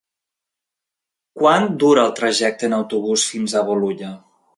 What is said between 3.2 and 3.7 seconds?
fins a